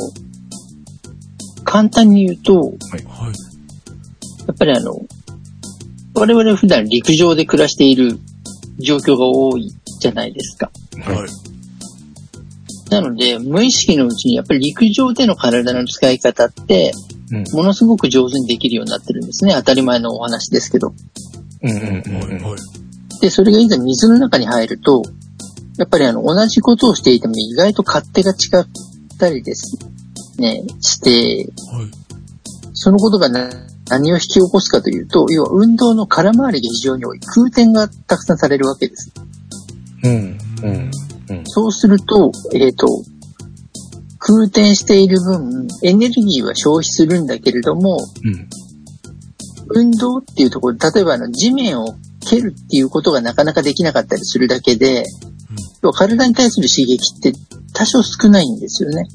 [1.63, 2.71] 簡単に言うと、はい。
[4.47, 4.95] やっぱりあの、
[6.13, 8.19] 我々普段陸上で暮らしている
[8.79, 10.71] 状況が多いじゃないですか。
[11.01, 11.29] はい。
[12.91, 16.93] なので、無意識のうちにやっぱり陸上での体の使い方って、
[17.31, 17.43] うん。
[17.53, 19.53] ものすごく上手にできるようになってるんですね。
[19.55, 20.93] 当たり前のお話ですけど。
[21.63, 22.43] うんうんうんはい、うん。
[22.43, 23.19] はい。
[23.19, 25.01] で、それがいざ水の中に入ると、
[25.77, 28.61] やっぱりあの、同じことをしていても意外と勝手が違
[29.15, 29.77] ったりです
[30.37, 31.91] ね、して、はい。
[32.73, 33.49] そのことがな
[33.89, 37.19] 何を引き起こすかというと、要は運動の空回りが非常に多い。
[37.19, 39.13] 空転がたくさんされるわけです。
[40.03, 40.37] うん。
[40.63, 40.91] うん。
[41.29, 41.43] うん。
[41.45, 42.87] そうすると、えっ、と、
[44.19, 48.49] 空転している分、エネルギーは消費するんだけれども、うん。
[49.69, 51.95] 運動っていうところ、例えばあの地面を
[52.27, 55.05] 蹴るっていうことがなかなかできなかったりするだけで、
[55.81, 57.33] 要は体に対する刺激って
[57.73, 59.05] 多少少ないんですよね。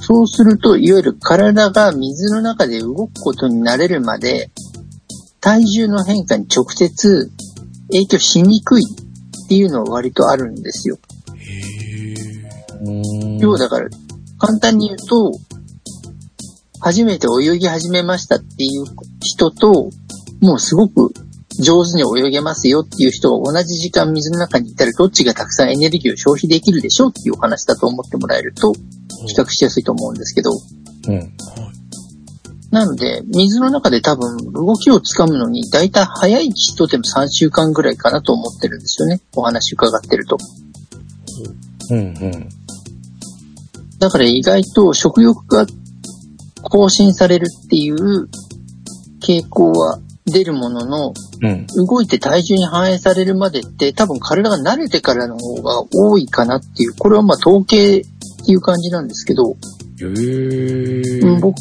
[0.00, 4.50] そうすると、いわゆる体が水の中で動くことになれるまで、
[5.40, 7.30] 体重の変化に直接
[7.90, 10.98] 影響しにくいっていうのは割とあるんですよ。
[13.40, 13.88] 要はだから、
[14.38, 15.32] 簡単に言うと、
[16.80, 18.84] 初めて泳ぎ始めましたっていう
[19.20, 19.90] 人と、
[20.40, 21.12] もうすごく
[21.58, 28.72] 上手に泳げますよっていう人が同じ時間水の中にいたらどっちがたくさんエネルギーを消費できるでしょうっていうお話だと思ってもらえると
[29.26, 30.50] 比較しやすいと思うんですけど、
[31.08, 31.14] うん。
[31.18, 31.32] はい。
[32.70, 39.20] なので、水の中で多分動きをつかむのに大体早い人でも3週間ぐらいかなと思ってるんですよね。
[39.34, 40.36] お話伺ってると。
[41.90, 42.48] うんうん。
[43.98, 45.66] だから意外と食欲が
[46.62, 48.28] 更新されるっていう
[49.20, 49.98] 傾向は
[50.30, 51.66] 出るものの、うん。
[51.86, 58.02] 動いて体重に反映されるまでって多分体が慣れてからの方が多いかなっていう、これはまあ統計っ
[58.46, 59.56] ていう感じなんですけど、
[60.00, 61.56] へ僕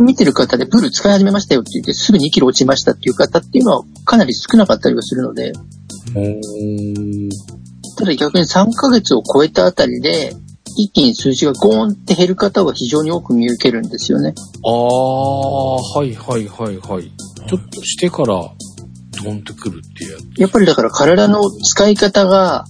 [0.00, 5.52] 見てる方でプール使い始めましたよって言ってすぐ2キロ落ちましたっていう方っていうのはかなり少なかったりはするので、
[6.14, 7.28] うん。
[7.96, 10.34] ただ逆に3ヶ月を超えたあたりで、
[10.78, 14.32] 一気に数字がゴーンって減る方は非常に多く見受けるんですよね。
[14.64, 17.12] ああ、はいはいはいはい。
[17.48, 18.26] ちょっとしてから、
[19.24, 20.40] ドンってくるっていうやつ。
[20.40, 22.64] やっぱりだから体の使い方が、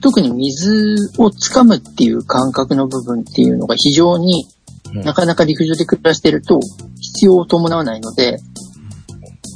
[0.00, 4.46] 特に水をつかむっていう感覚の部分っていうのが非常に
[4.94, 6.60] うんなかなか陸上で暮らしてると
[7.00, 8.38] 必要を伴わないので、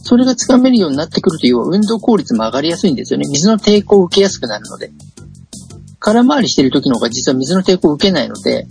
[0.02, 3.26] それがつかめるようになってくると要は運動効率も上がりやすいんですよね。
[3.28, 4.90] 水の抵抗を受けやすくなるので。
[6.04, 8.66] 空回りしてる時の方が実は水の抵抗を受けないので、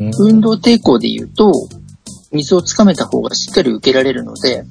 [0.00, 1.52] うん運動抵抗で言うと、
[2.32, 4.64] 水をつかめた方がしっかり受けられるので、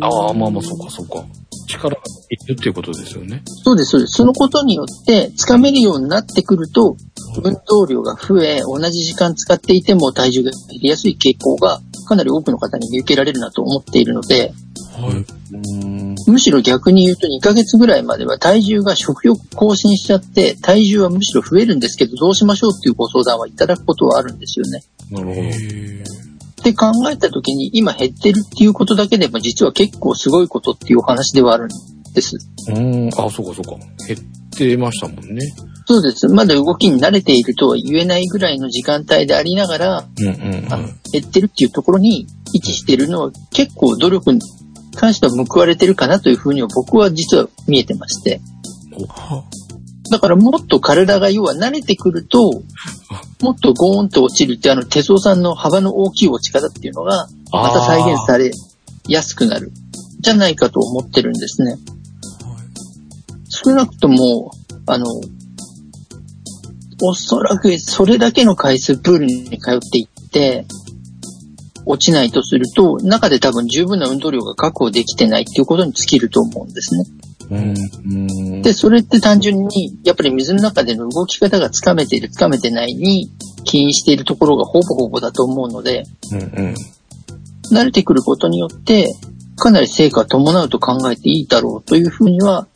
[0.00, 1.24] ああ、まあまあ、そうかそうか。
[1.68, 3.42] 力がいるっていうことですよね。
[3.62, 4.14] そうです、そうです。
[4.14, 6.96] そのことによって、つかめるようになってくると、
[7.44, 14.52] 運動量が増え、同じ時間使っていても体重が減りやすい傾向が、かなり多くの方に見受けられるなと思っているので、
[14.92, 15.24] はい。
[16.26, 16.34] うん。
[16.34, 24.82] むしろ逆に言うと2ヶ月ぐらいまでは体重が食欲更新しちゃって、体重はむしろ増えるんですけど、どうしましょうっていうご相談はいただくことはあるんですよね。
[25.10, 25.32] なるほ。
[25.32, 31.68] って考えた時に、今減ってるっていうことだけでも実は結構すごいことっていうお話ではあるん
[32.14, 32.36] です。
[32.68, 33.08] うん。
[33.08, 33.76] あ、そうかそうか。
[34.06, 34.20] 減っ
[34.56, 35.40] てましたもんね。
[35.86, 36.26] そうです。
[36.28, 40.72] まだ動きに慣れているとは言えないぐらいの時間帯でありながら、うんうん。
[40.72, 44.40] あの減ってるっていうところに位置しているのは結構努力に
[44.94, 48.40] 関しては報われてるかなというふうには僕は実は見えてまして。
[49.08, 49.44] は
[50.10, 52.62] だからもっと体が要は慣れてくると、
[53.40, 58.50] もっとゴーンと落ちるってあの哲夫さんの幅の大きい落ち方っていうのがまた再現され
[59.08, 59.72] やすくなる。
[60.20, 61.72] じゃないかと思ってるんですね。
[61.72, 61.80] はい。
[63.48, 64.52] 少なくとも、
[64.86, 65.06] あの、
[67.02, 70.66] おそらくそれだけの回数プールに通っていって、
[71.86, 77.04] 落ちないとすると、中で多分十分な運動量が確保できてないっていうことに尽きると思うんですね。
[77.50, 77.74] うん。
[78.54, 78.62] うん。
[78.62, 83.30] で、それって単純に、やっぱり水の中での動き方がつかめている、つかめてないに
[83.64, 86.74] 起因しているところがほぼほぼだと思うので、うんうん。
[87.72, 89.14] 慣れてくることによって、
[89.56, 92.66] かなり成果を伴うと考えていいだろうというふうには、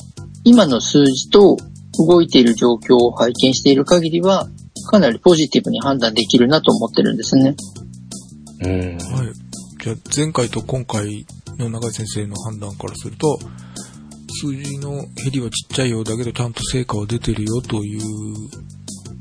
[0.45, 1.57] 今の数字と
[1.99, 4.49] 動いている状況を拝見している限りは、
[4.91, 7.57] かなりポジティブに判断できるなと思ってるんですね。
[8.61, 8.71] うん。
[8.71, 9.33] はい。
[9.83, 11.27] じゃあ、前回と今回
[11.59, 13.39] の中井先生の判断からすると、
[14.41, 18.03] 数字の減りはちっちゃいようだけど、ちゃんと成果は出てるよという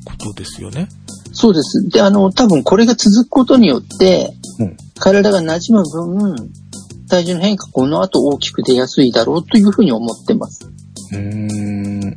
[0.05, 0.87] ことですよね。
[1.33, 1.87] そうです。
[1.89, 6.51] で、あの、多分これが続くことによって、うん体が馴染む分、
[7.07, 10.67] 体重の変化この後大きく出やすいだろうというふうに思ってます。
[11.13, 11.19] うん。
[11.19, 11.31] うん。
[11.31, 12.01] うん。
[12.01, 12.07] うん。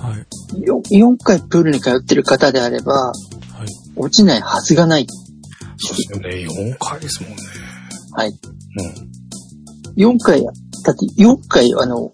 [0.00, 0.16] は
[0.56, 0.62] い。
[0.62, 3.68] よ4回プールに通ってる方であれば、はい。
[3.96, 5.06] 落ちないはずがない。
[5.80, 6.74] そうですよね。
[6.74, 7.36] 4回ですもんね。
[8.12, 8.28] はい。
[8.28, 10.12] うん。
[10.16, 12.10] 4回、だって4回、あの、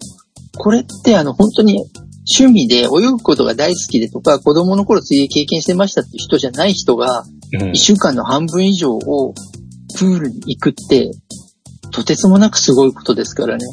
[0.57, 1.85] これってあの、本当に
[2.39, 7.23] 趣味で泳ぐことが大好きでとか、子供の頃水泳経験してましたっていう人じゃない人が、
[7.59, 9.33] うん一週間の半分以上を
[9.97, 11.11] プールに行くって、
[11.91, 13.65] とてつもなくすごいことですからね。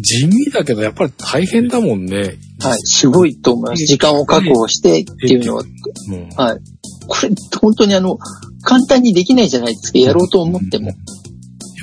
[0.00, 2.38] 地味だけど、やっぱり大変だもんね。
[2.60, 2.78] はい。
[2.84, 3.84] すごいと思います。
[3.84, 5.62] 時間を確保してっていうのは。
[5.62, 6.28] うん。
[6.30, 6.60] はい。
[7.06, 8.18] これ、本当にあの、
[8.62, 9.98] 簡単にできないじゃないですか。
[9.98, 10.92] やろうと思っても。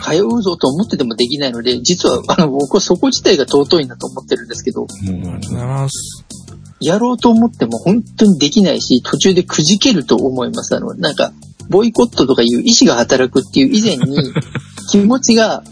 [0.01, 6.25] 通うぞと思っててもできないので、実は、あの、僕はそこ自体が尊いなと思ってるんですけど、うんありがとうございます。
[6.81, 10.75] やろうと思っても本当にできないし、途中でくじけると思います。
[10.75, 11.31] あの、なんか、
[11.69, 14.33] ボイコットとかいう意志が働くっていう以前に、
[14.89, 15.63] 気持ちが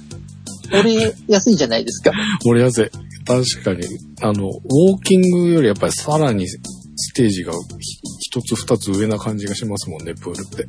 [0.72, 2.12] 折れやすいじゃないですか。
[2.46, 2.92] 俺やぜ。
[3.26, 3.86] 確かに、
[4.22, 6.48] あの、ウォーキングよりやっぱりさらに
[7.00, 7.60] ステージがひ
[8.20, 10.68] 一つ二つ上な感じがしますもんね、プールって。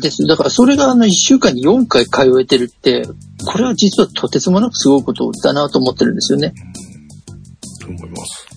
[0.00, 0.26] です。
[0.26, 3.02] だからそれがあの1週間に4回通えてるって、
[3.46, 6.52] これは実はとてつもなくすごいことだなと思ってるんですよね。
[7.80, 8.50] と思います。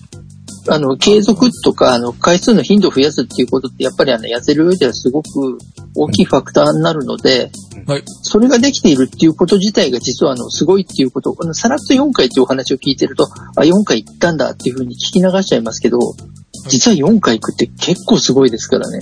[0.68, 5.58] あの、継続とか、あの、回数の頻度を増やすっていうことって、やっぱりあの、痩せる上ではすごく
[5.94, 7.50] 大きいファクターになるので、
[7.86, 8.02] はい。
[8.22, 13.24] それができているっていうこと自体が実はあの、すごいっていうこと、あの、さらっと4回っていうお話を聞いてると、
[13.56, 15.98] あ、4回行ったんだっていうふうに聞き流しちゃいますけど、
[16.68, 18.98] 実は4回行くって結構すごいですからね。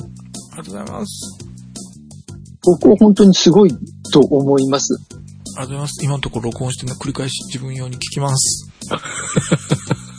[0.53, 1.39] ありがとうございます。
[2.65, 3.73] 僕は本当にすごい
[4.13, 4.95] と思います。
[4.95, 6.05] ありがとうございます。
[6.05, 8.71] 今のところ録音して繰り返し自分用に聞きます。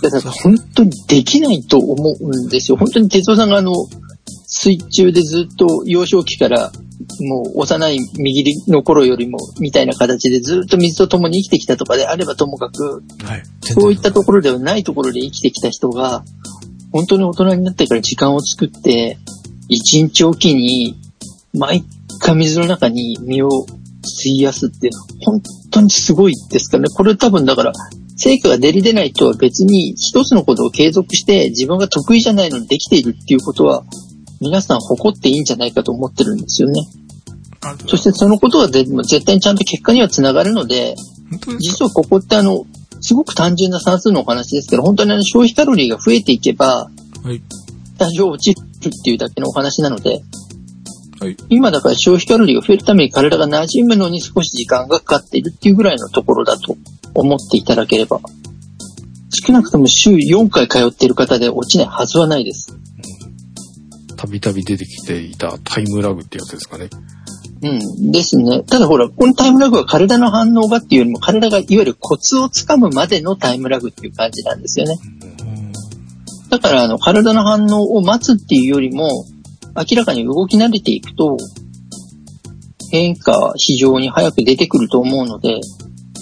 [0.01, 2.77] だから本当にできないと思うんですよ。
[2.77, 3.73] 本当に哲夫さんがあの、
[4.47, 6.71] 水中でずっと幼少期から、
[7.21, 13.43] もう幼い右の頃よりも、みたいな形でずっと水と共に生きてきたとかであればともかく、はい。
[13.61, 16.23] そういったところではないところで生きてきた人が、
[16.93, 19.17] 本当に大人になってから時間を作って、
[19.67, 20.95] 一日おきに、
[21.53, 21.83] 毎
[22.19, 23.49] 回水の中に身を
[24.21, 24.91] 費やすって、
[25.25, 26.89] 本当にすごいですからね。
[26.89, 27.73] これ多分だから、
[28.15, 33.83] 成果が出る出ないとは別に一つのことを継続して自分が得意じゃないのにできているっていうことは、
[34.39, 36.79] 皆さん誇っていいんじゃないかと思ってるんですよね。
[37.87, 40.95] そしてそのことはでも絶対にちゃんと結果にはつながるので、
[41.59, 42.65] 実はここってあの、
[43.03, 46.89] すごく単純な算数のお話ですけど、本当にあの消費カロリーが増えていけば、
[47.23, 47.41] はい。
[47.97, 50.21] 多少落ちるっていうだけのお話なので、
[51.19, 51.35] はい。
[51.49, 56.77] 今だから消費カロリーが増えるために体が馴染むのに少し時間がかかっているっていうぐらいのところだと
[57.13, 58.21] 思っていただければ、
[59.29, 62.73] 少なくとも週4回通っている方で落ちないはずはないです。
[64.15, 66.89] たびたび出てきていたタイムラグってやつですかね。
[67.63, 68.11] うん。
[68.11, 68.63] ですね。
[68.63, 74.97] ただほら、このタイムラグは体の反応がっていうよりも、体がいわゆるコツをつかむまでのタイムラグっていう感じなんですよね。
[76.49, 79.25] だから、あの、体の反応を待つっていうよりも、
[79.75, 81.37] 明らかに動き慣れていくと、
[82.91, 85.61] 変化は非常に早く出てくると思うので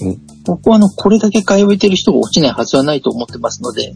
[0.02, 3.94] うん、僕はあの、これだけ通えてる人が落ちないはずはないと思ってますので、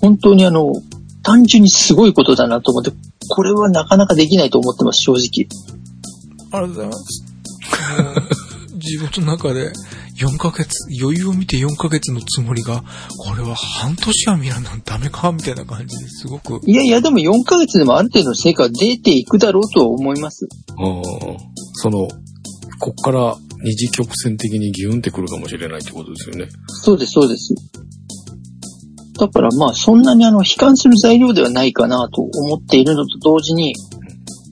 [0.00, 0.74] 本当にあの、
[1.22, 2.90] 単純にすごいことだなと思って、
[3.28, 5.48] これはなかなかできないと思ってます、正直。
[6.52, 7.32] ありがとうございます。
[8.74, 9.72] 自分の中で
[10.18, 12.82] 4ヶ月、余裕を見て4ヶ月のつもりが、
[13.18, 20.46] これは半年は見らんのダメかみたいな感じですごく、いやいや、でも4ヶ月でもある程度の成果は出ていくだろうとは思います。
[20.78, 21.02] うん
[21.74, 22.08] その、
[22.78, 26.48] こっから二次曲線的にギュンってくるかもしれないってことですよね。
[26.66, 27.54] そうです、そうです。
[29.18, 33.74] だからまあ、そんなにあの、悲観する材料ではないかなと思っているのと同時に、い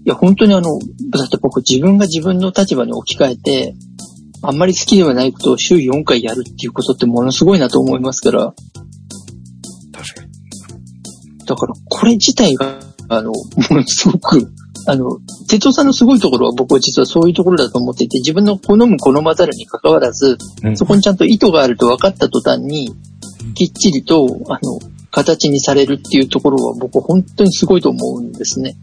[0.04, 0.78] や、本当にあの、
[1.10, 3.74] だって僕自分が自分の立場に置き換えて、
[4.42, 8.54] あんまり好きではないことを週4回やるっていうことってものすごいなと思いますから、
[9.92, 11.44] 確かに。
[11.44, 13.34] だからこれ自体が、あの、も
[13.70, 14.50] のすごく、
[14.86, 22.94] あの、哲夫さんのすごいところは僕は実はそういうところだと思っていて、自分の好む好まざるに関わらず、うんそこにちゃんと意図があると分かった途端に、
[23.54, 24.78] きっちりと、あの、
[25.10, 28.76] 形にされるっていうところは僕本当にすごいと思うんですね。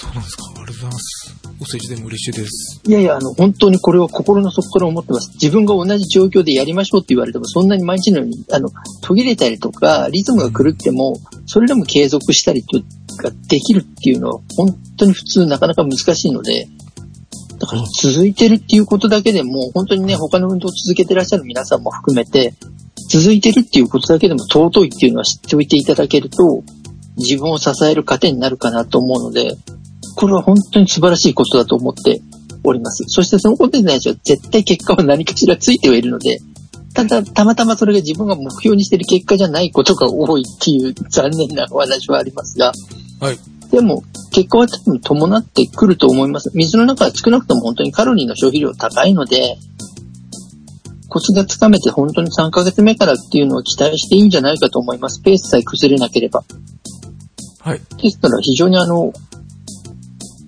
[0.00, 0.44] そうなんですか。
[0.46, 1.36] ありがとうございます。
[1.60, 2.80] お世辞でも嬉しいです。
[2.86, 5.30] いやいや、あの、本当にこれは心の底から思ってます。
[5.34, 8.70] 自分が同じ状況でやりましょうって言われても、そんなに毎日のように、あの、
[9.02, 12.80] 途切れたりとか、リズムが狂っても、それでも継続したりと
[13.18, 16.66] かできるっていうのは、本当に普通なかなか難しいので、
[17.58, 22.54] だから続いてるっていうことだけでも、本当にね、他の運動を続けてらっしゃる皆さんも含めて、
[23.10, 26.64] 続いてるっていうことだけでも尊いっていうのは知っておいていただけると、
[27.18, 29.58] 自分を支える糧になるかなと思うので、
[30.16, 32.20] これは本当に素晴らしいことだと思って
[32.64, 33.04] おります。
[33.08, 36.38] そしてそのことに対しては絶対結果は何かしらついてはいるので、
[36.94, 42.72] ただ、たまたまそれが自分が目標にしている結果じゃないことが多いっていう残念なお話はありますが、
[43.20, 43.38] はい。
[43.70, 44.02] でも、
[44.32, 46.50] 結果は多分伴ってくると思います。
[46.54, 49.56] 水の中は少なくとも本当にカロリーの消費量高いので、
[51.08, 55.20] コツがつかめて本当に3ヶ月目からっていうのは期待していいんじゃないかと思います。
[55.20, 56.42] ペースさえ崩れなければ。
[57.60, 57.80] はい。
[58.00, 59.12] ですから非常にあの、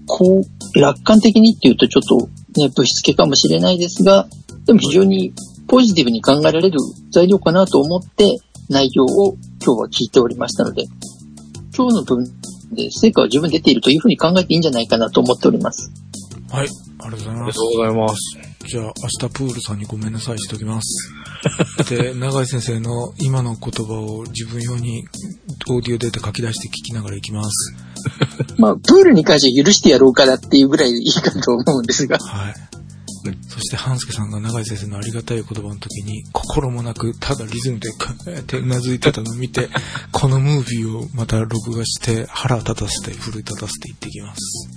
[0.07, 2.29] こう、楽観的にっていうとちょっと
[2.61, 4.29] ね、ぶしつけかもしれないですが、
[4.67, 5.33] でも非常に
[5.69, 6.79] ポジティブに考えられる
[7.13, 8.39] 材料かなと思って
[8.69, 9.35] 内容を
[9.65, 10.85] 今日は聞いておりましたので、
[11.77, 12.25] 今日の分
[12.73, 15.91] で成果は十分出ているというふうに考えていいんじゃないかなと思っております。
[16.51, 16.69] はい。
[17.01, 17.61] ありがとうございますありがと。
[17.63, 18.39] うございます。
[18.69, 21.13] じゃあ、明日プールさんにごめんなさいしておきます。
[21.91, 25.05] で、長井先生の今の言葉を自分用に
[25.69, 27.75] オーディオデータ書き出して聞きながら行きます。
[28.59, 32.55] まあ、プールに関しては許してやろうかなっていうぐらいいいかと思うんですが、はい。
[33.49, 37.97] そして、半助さんが長井先生のありがたい言葉の時に、心もなく、ただリズムでこ
[38.27, 39.69] うやってうなずいてたのを見て、
[40.11, 44.69] このムービーをまた録画して、腹立たせて、奮い立たせていってきます。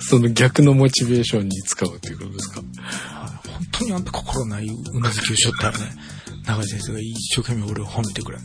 [0.00, 2.60] その逆のモチベーションに使うということですか？
[2.60, 5.84] はい本当にあんた心ないうなずきをしよったらね、
[6.46, 8.38] 長井先生が一生懸命俺を褒めてくれ。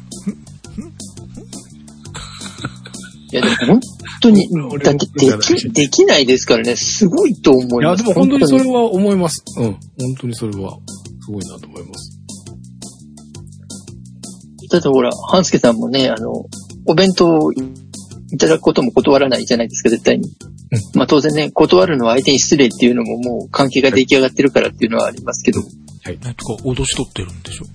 [3.35, 3.81] いやでも本
[4.21, 8.03] 当に俺、だってでき、できないですからね、すごいと思いいや、ます。
[8.03, 9.43] でも本当にそれ本は思います。
[9.57, 9.65] うん。
[9.65, 9.79] 本
[10.21, 10.77] 当にそれは、
[11.25, 12.19] すごいなと思います。
[14.71, 16.31] だってほら、半助さんもね、あの、
[16.87, 17.57] お弁当をい
[18.37, 20.29] ただくことも断らないじゃないですか、絶対に。
[20.95, 25.61] まあ当然ね、断るのは相手に失礼っていうのももう関係が出来上がってるからっていうのはありますけど、
[26.07, 27.65] え、とか、脅し取ってるんでしょ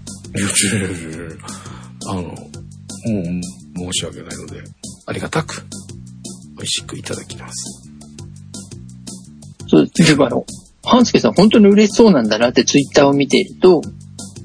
[2.06, 4.62] あの、もう申し訳ないので、
[5.10, 5.66] ありがたく、
[6.56, 7.90] 美味しくいただきます。
[9.66, 10.46] そう、でもあの、
[10.84, 13.82] 半助さん本当に嬉しそうなんだなってツイッターを見ていると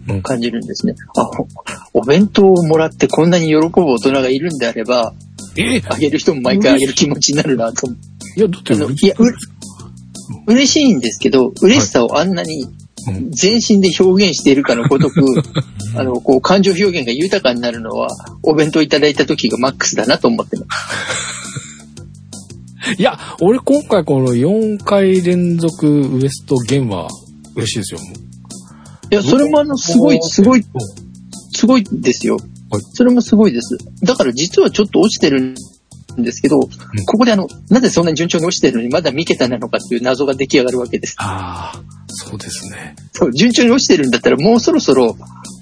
[0.09, 0.95] うん感じるんですね。
[1.15, 1.47] あ、ほ
[1.93, 5.13] お弁当をもらってこんなに喜ぶ大人がいるんであれば、
[5.55, 12.84] えあげる人も毎回あげる気持ちになるなと思っていや、だっていや、う、嬉しいんですけど、嬉しさをあんなにうん
[13.29, 15.23] 全身で表現しているかのごとく、
[15.95, 18.09] あの、こう、感情表現が豊かになるのは、
[18.43, 20.65] お弁当いただいた時がマックスだなと思ってま
[22.85, 22.95] す。
[22.97, 27.07] いや、俺今回この4回連続ウエスト弦は
[27.55, 27.99] 嬉しいですよ。
[29.11, 30.63] いや、それもあの、すごい、すごい、
[31.51, 32.37] すごいですよ
[32.69, 32.81] はい。
[32.93, 33.77] それもすごいです。
[34.03, 35.55] だから実はちょっと落ちてるん
[36.23, 36.69] ですけど、こ
[37.17, 41.15] こであの、なぜそんなに順調に落ちてるのにまだ3桁なのかっていう謎が出来上がるわけです。
[41.17, 42.95] ああ、そうですね。
[43.11, 45.17] そう、順調に落ちてるんだったらもうそろそろ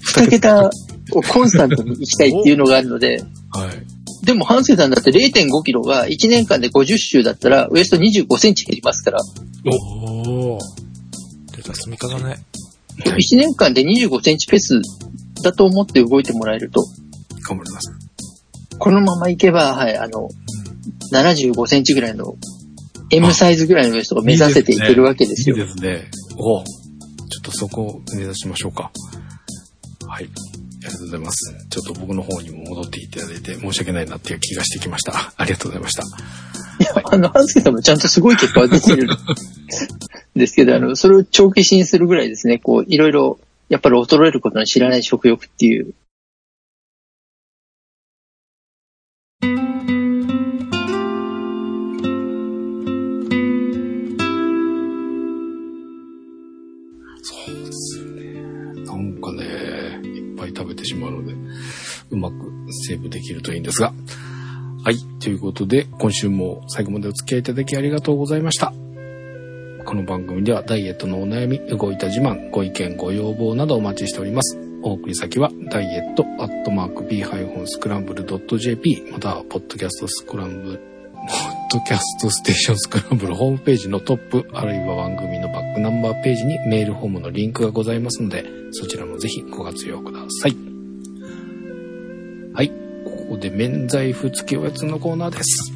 [0.06, 0.70] 2桁
[1.12, 4.24] をコンスタントに行きたいっていうのがあるので、はい。
[4.24, 9.18] でも、ハンセさんだって0.5キロが1年間で50周だったら、ウエスト25センチ減りますから、
[9.66, 10.58] おお
[11.54, 12.36] 出た積み方ね。
[12.98, 14.80] 1年間で25センチペース
[15.42, 16.82] だと思って動いてもらえると、
[17.46, 17.92] 頑張ります。
[18.78, 20.28] このままいけば、はい、あの、
[21.14, 22.36] 75センチぐらいの
[23.10, 25.56] M サイズぐらいのウエストが目指せていけるわけですよ。
[25.56, 26.10] いいですね。
[26.36, 28.90] おちょっとそこを目指しましょうか。
[30.08, 30.24] はい。
[30.24, 31.66] ありがとうございます。
[31.70, 35.32] ちょっと僕の方にも戻っていただいて申し訳ないなっていう気がしてきました。
[35.36, 36.02] ありがとうございました。
[36.02, 39.08] いや、あの、ハンセさんもちゃんとすごい結果が出てるん
[40.34, 43.38] ですけど、あの、それを長期視にするぐらいですね、こう、いろいろ、
[43.68, 45.94] やっぱり衰えることの知らない食欲っていう
[62.10, 62.36] うまく
[62.70, 63.92] セーブできるといいんですが。
[64.84, 64.96] はい。
[65.20, 68.72] ということで、今週も最後までお付き合いいただきありがとうございました。
[69.84, 74.58] この番組ではダイエットのお悩み、動いた自慢、ご意見、ご要望などお待ちしております。
[74.82, 80.86] お送り先は、ダイエットアットマーク b-scramble.jp、または、ポッドキャストスクランブル、ポッ
[81.72, 90.73] ドキャストステーションスクランブルホームページのトップ、あるいは番組のバックナンバーページにメールフォームのリンクがございますので、そちらもぜひご活用ください。
[92.54, 92.68] はい。
[92.68, 95.72] ここで免罪符付きおやつのコーナーです。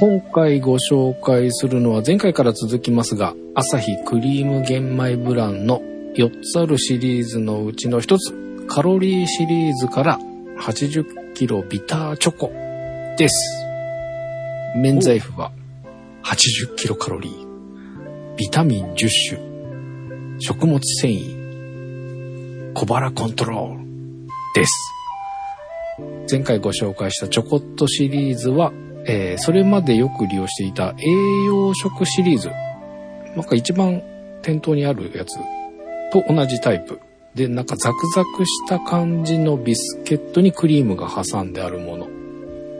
[0.00, 5.82] 今回ご紹介するのは前回から続きますが、朝日クリーム玄米ブランの
[6.14, 8.32] 4つあるシリーズのうちの1つ、
[8.66, 10.18] カロリーシリーズから
[10.58, 12.50] 80キロビターチョコ
[13.18, 13.34] です。
[14.74, 15.52] 免罪符は
[16.24, 19.40] 80キロカロリー、ビタミン10種、
[20.40, 21.43] 食物繊維、
[22.76, 23.84] 小腹コントロール
[24.56, 24.72] です。
[26.28, 28.72] 前回ご紹介したチョコットシリーズは、
[29.06, 32.50] えーそれまでよく利用していた栄養食シリーズ。
[33.36, 34.02] なんか一番
[34.42, 35.36] 店頭にあるやつ
[36.12, 36.98] と同じタイプ。
[37.36, 42.08] で、なんかザクザクした感じのビスケットにクリームが挟んであるもの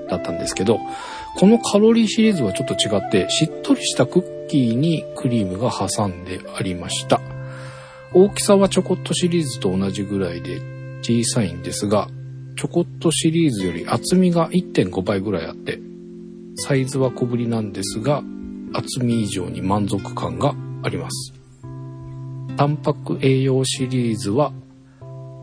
[0.08, 0.80] だったんですけど、
[1.36, 7.20] このカロリーシリーズはちょっと違って、しっとりしたクッキーにクリームが挟んでありました。
[8.16, 10.60] 大きさはチョコットシリーズと同じぐらいで
[11.02, 12.08] 小さいんですが、
[12.56, 15.80] チョコットシリーズより厚みが1.5倍ぐらいあって、
[16.54, 18.22] サイズは小ぶりなんですが、
[18.72, 20.54] 厚み以上に満足感が
[20.84, 21.34] あります。
[22.56, 24.52] タンパク栄養シリーズは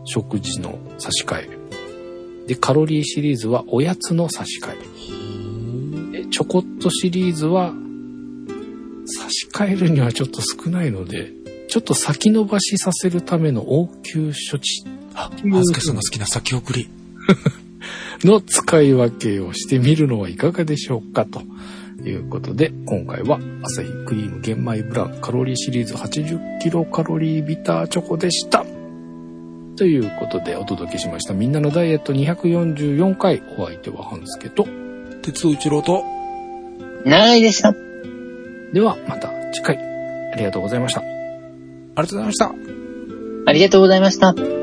[0.04, 2.46] 食事の差し替え。
[2.46, 4.72] で、カロリーシリーズはおやつの差し替
[6.12, 6.22] え。
[6.22, 7.74] でチョコットシリーズは
[9.04, 11.41] 差し替えるにはちょっと少ないので、
[11.72, 16.90] ちょっと先延ばしさせるための応急処置あ、マスケさんが好きな先送り。
[18.24, 21.40] の使い分けをしてみるのはいかがでしょうかと
[22.06, 28.66] いうことで、今回はアサヒクリーム玄米ブランカロリーシリーズ80キロカロリービターチョコでした。
[29.78, 31.32] ということでお届けしました。
[31.32, 33.42] みんなのダイエット244回。
[33.56, 34.68] お相手は半助と。
[35.22, 36.04] 鉄尾一郎と、
[37.06, 37.74] 長いでした。
[38.74, 39.78] ではまた次回。
[40.34, 41.11] ありがとうございました。
[41.94, 42.54] ありがとうございました。
[43.46, 44.61] ありがとうございました。